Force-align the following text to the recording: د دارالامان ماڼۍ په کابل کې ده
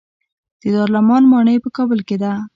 د 0.61 0.63
دارالامان 0.75 1.23
ماڼۍ 1.31 1.57
په 1.63 1.69
کابل 1.77 1.99
کې 2.07 2.15
ده 2.21 2.31